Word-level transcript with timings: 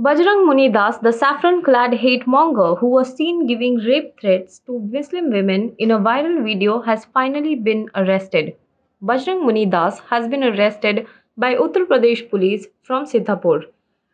Bajrang 0.00 0.46
Muni 0.46 0.68
Das, 0.68 0.98
the 0.98 1.12
saffron 1.12 1.60
clad 1.60 1.92
hate 1.92 2.24
monger 2.24 2.76
who 2.76 2.86
was 2.86 3.16
seen 3.16 3.48
giving 3.48 3.78
rape 3.78 4.20
threats 4.20 4.60
to 4.60 4.78
Muslim 4.78 5.28
women 5.32 5.74
in 5.78 5.90
a 5.90 5.98
viral 5.98 6.44
video, 6.44 6.80
has 6.80 7.06
finally 7.06 7.56
been 7.56 7.90
arrested. 7.96 8.54
Bajrang 9.02 9.42
Muni 9.44 9.66
Das 9.66 9.98
has 10.08 10.28
been 10.28 10.44
arrested 10.44 11.08
by 11.36 11.56
Uttar 11.56 11.84
Pradesh 11.88 12.30
police 12.30 12.68
from 12.84 13.06
Sitapur. 13.06 13.64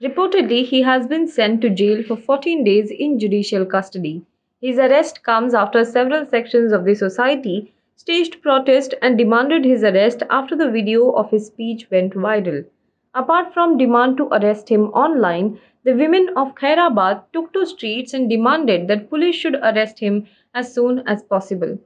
Reportedly, 0.02 0.64
he 0.64 0.80
has 0.80 1.06
been 1.06 1.28
sent 1.28 1.60
to 1.60 1.68
jail 1.68 2.02
for 2.02 2.16
14 2.16 2.64
days 2.64 2.90
in 2.90 3.18
judicial 3.18 3.66
custody. 3.66 4.22
His 4.62 4.78
arrest 4.78 5.22
comes 5.22 5.52
after 5.52 5.84
several 5.84 6.24
sections 6.24 6.72
of 6.72 6.86
the 6.86 6.94
society 6.94 7.74
staged 7.96 8.40
protest 8.40 8.94
and 9.02 9.18
demanded 9.18 9.66
his 9.66 9.84
arrest 9.84 10.22
after 10.30 10.56
the 10.56 10.70
video 10.70 11.10
of 11.10 11.30
his 11.30 11.48
speech 11.48 11.88
went 11.90 12.14
viral. 12.14 12.64
Apart 13.16 13.52
from 13.54 13.76
demand 13.76 14.16
to 14.16 14.28
arrest 14.32 14.70
him 14.70 14.86
online, 14.88 15.60
the 15.84 15.94
women 15.94 16.30
of 16.34 16.54
Khairabad 16.54 17.24
took 17.32 17.52
to 17.52 17.66
streets 17.66 18.14
and 18.14 18.30
demanded 18.30 18.88
that 18.88 19.10
police 19.10 19.36
should 19.36 19.56
arrest 19.56 19.98
him 19.98 20.26
as 20.54 20.72
soon 20.72 21.02
as 21.06 21.22
possible. 21.22 21.78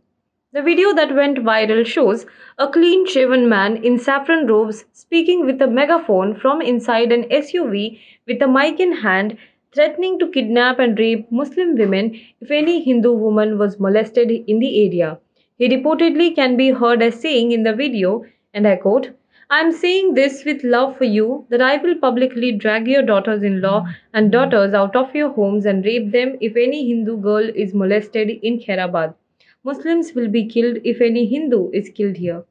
The 0.53 0.63
video 0.63 0.95
that 0.95 1.15
went 1.15 1.39
viral 1.39 1.85
shows 1.85 2.25
a 2.59 2.69
clean 2.69 3.07
shaven 3.07 3.49
man 3.49 3.85
in 3.85 3.99
saffron 3.99 4.47
robes 4.47 4.85
speaking 4.93 5.45
with 5.45 5.61
a 5.61 5.67
megaphone 5.67 6.35
from 6.37 6.63
inside 6.63 7.13
an 7.13 7.25
SUV 7.25 8.01
with 8.27 8.41
a 8.41 8.47
mic 8.47 8.81
in 8.81 8.93
hand, 8.93 9.37
threatening 9.75 10.19
to 10.21 10.31
kidnap 10.31 10.79
and 10.79 10.99
rape 10.99 11.31
Muslim 11.31 11.77
women 11.77 12.19
if 12.41 12.51
any 12.51 12.83
Hindu 12.83 13.13
woman 13.13 13.59
was 13.59 13.79
molested 13.79 14.31
in 14.31 14.59
the 14.59 14.87
area. 14.87 15.19
He 15.59 15.69
reportedly 15.69 16.35
can 16.35 16.57
be 16.57 16.71
heard 16.71 17.03
as 17.03 17.21
saying 17.21 17.53
in 17.53 17.65
the 17.65 17.75
video, 17.75 18.25
and 18.55 18.67
I 18.67 18.77
quote, 18.77 19.11
I 19.51 19.61
am 19.61 19.73
saying 19.73 20.13
this 20.13 20.45
with 20.45 20.63
love 20.63 20.99
for 20.99 21.05
you 21.05 21.47
that 21.49 21.63
I 21.63 21.79
will 21.79 21.95
publicly 21.97 22.53
drag 22.53 22.87
your 22.87 23.01
daughters 23.01 23.43
in 23.43 23.63
law 23.63 23.87
and 24.13 24.31
daughters 24.31 24.75
out 24.75 24.95
of 24.95 25.15
your 25.15 25.31
homes 25.31 25.65
and 25.65 25.83
rape 25.87 26.13
them 26.13 26.37
if 26.43 26.55
any 26.55 26.87
Hindu 26.87 27.17
girl 27.17 27.49
is 27.55 27.73
molested 27.73 28.29
in 28.29 28.59
Khairabad. 28.59 29.15
Muslims 29.65 30.13
will 30.13 30.29
be 30.29 30.45
killed 30.45 30.77
if 30.85 31.01
any 31.01 31.25
Hindu 31.25 31.71
is 31.73 31.89
killed 31.89 32.17
here. 32.19 32.45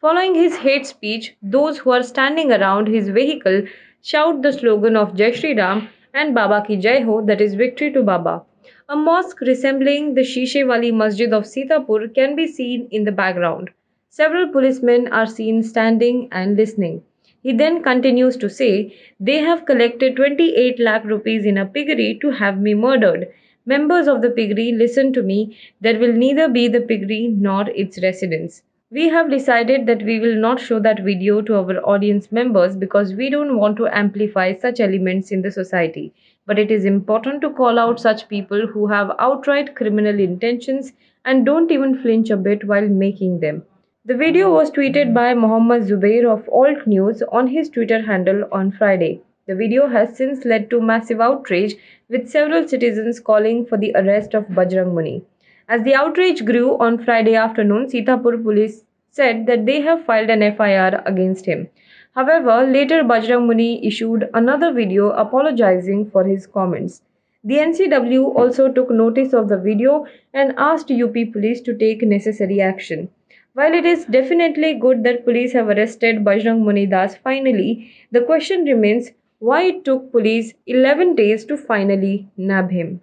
Following 0.00 0.34
his 0.34 0.56
hate 0.56 0.84
speech, 0.84 1.36
those 1.40 1.78
who 1.78 1.92
are 1.92 2.02
standing 2.02 2.50
around 2.50 2.88
his 2.88 3.08
vehicle 3.08 3.62
shout 4.02 4.42
the 4.42 4.52
slogan 4.52 4.96
of 4.96 5.14
Jai 5.14 5.30
Shri 5.30 5.54
Ram 5.54 5.90
and 6.12 6.34
Baba 6.34 6.64
ki 6.66 6.76
Jai 6.76 7.02
Ho, 7.02 7.24
that 7.24 7.40
is 7.40 7.54
victory 7.54 7.92
to 7.92 8.02
Baba. 8.02 8.42
A 8.88 8.96
mosque 8.96 9.40
resembling 9.42 10.14
the 10.14 10.22
Shishe 10.22 10.66
Wali 10.66 10.90
Masjid 10.90 11.32
of 11.32 11.44
Sitapur 11.44 12.12
can 12.12 12.34
be 12.34 12.48
seen 12.48 12.88
in 12.90 13.04
the 13.04 13.12
background. 13.12 13.70
Several 14.14 14.48
policemen 14.48 15.08
are 15.08 15.24
seen 15.24 15.62
standing 15.62 16.28
and 16.30 16.54
listening. 16.54 17.02
He 17.42 17.54
then 17.54 17.82
continues 17.82 18.36
to 18.36 18.50
say, 18.50 18.94
They 19.18 19.38
have 19.38 19.64
collected 19.64 20.16
28 20.16 20.78
lakh 20.78 21.06
rupees 21.06 21.46
in 21.46 21.56
a 21.56 21.64
piggery 21.64 22.18
to 22.20 22.28
have 22.28 22.60
me 22.60 22.74
murdered. 22.74 23.28
Members 23.64 24.08
of 24.08 24.20
the 24.20 24.28
piggery, 24.28 24.70
listen 24.72 25.14
to 25.14 25.22
me. 25.22 25.56
There 25.80 25.98
will 25.98 26.12
neither 26.12 26.46
be 26.46 26.68
the 26.68 26.82
piggery 26.82 27.28
nor 27.28 27.70
its 27.70 28.02
residents. 28.02 28.62
We 28.90 29.08
have 29.08 29.30
decided 29.30 29.86
that 29.86 30.02
we 30.02 30.20
will 30.20 30.36
not 30.36 30.60
show 30.60 30.78
that 30.80 31.02
video 31.02 31.40
to 31.40 31.54
our 31.54 31.78
audience 31.78 32.30
members 32.30 32.76
because 32.76 33.14
we 33.14 33.30
don't 33.30 33.56
want 33.56 33.78
to 33.78 33.86
amplify 33.86 34.54
such 34.54 34.78
elements 34.78 35.32
in 35.32 35.40
the 35.40 35.50
society. 35.50 36.12
But 36.44 36.58
it 36.58 36.70
is 36.70 36.84
important 36.84 37.40
to 37.40 37.48
call 37.48 37.78
out 37.78 37.98
such 37.98 38.28
people 38.28 38.66
who 38.66 38.88
have 38.88 39.16
outright 39.18 39.74
criminal 39.74 40.20
intentions 40.20 40.92
and 41.24 41.46
don't 41.46 41.70
even 41.72 41.98
flinch 42.02 42.28
a 42.28 42.36
bit 42.36 42.64
while 42.64 42.88
making 42.88 43.40
them. 43.40 43.62
The 44.04 44.16
video 44.16 44.52
was 44.52 44.72
tweeted 44.72 45.14
by 45.14 45.32
Mohammad 45.32 45.84
Zubair 45.84 46.28
of 46.28 46.48
Alt 46.48 46.88
News 46.88 47.22
on 47.30 47.46
his 47.46 47.68
Twitter 47.70 48.02
handle 48.02 48.48
on 48.50 48.72
Friday. 48.72 49.22
The 49.46 49.54
video 49.54 49.86
has 49.86 50.16
since 50.16 50.44
led 50.44 50.70
to 50.70 50.80
massive 50.80 51.20
outrage, 51.20 51.76
with 52.08 52.28
several 52.28 52.66
citizens 52.66 53.20
calling 53.20 53.64
for 53.64 53.78
the 53.78 53.92
arrest 53.94 54.34
of 54.34 54.48
Bajrang 54.48 54.92
Muni. 54.92 55.24
As 55.68 55.84
the 55.84 55.94
outrage 55.94 56.44
grew 56.44 56.76
on 56.78 57.04
Friday 57.04 57.36
afternoon, 57.36 57.86
Sitapur 57.86 58.42
police 58.42 58.82
said 59.12 59.46
that 59.46 59.66
they 59.66 59.80
have 59.82 60.04
filed 60.04 60.30
an 60.30 60.40
FIR 60.56 61.00
against 61.06 61.46
him. 61.46 61.68
However, 62.16 62.66
later 62.66 63.04
Bajrang 63.04 63.46
Muni 63.46 63.86
issued 63.86 64.28
another 64.34 64.72
video 64.72 65.10
apologizing 65.10 66.10
for 66.10 66.24
his 66.24 66.48
comments. 66.48 67.02
The 67.44 67.58
NCW 67.58 68.34
also 68.34 68.68
took 68.68 68.90
notice 68.90 69.32
of 69.32 69.48
the 69.48 69.58
video 69.58 70.06
and 70.34 70.54
asked 70.58 70.90
UP 70.90 71.14
police 71.32 71.60
to 71.60 71.78
take 71.78 72.02
necessary 72.02 72.60
action. 72.60 73.08
While 73.54 73.72
it 73.72 73.86
is 73.86 74.04
definitely 74.04 74.74
good 74.74 75.04
that 75.04 75.24
police 75.24 75.52
have 75.54 75.68
arrested 75.68 76.24
Bajrang 76.24 76.64
Muni 76.64 76.84
Das 76.86 77.16
finally, 77.16 77.90
the 78.10 78.20
question 78.20 78.64
remains 78.64 79.12
why 79.38 79.62
it 79.62 79.84
took 79.86 80.12
police 80.12 80.52
11 80.66 81.14
days 81.14 81.46
to 81.46 81.56
finally 81.56 82.28
nab 82.36 82.70
him. 82.70 83.00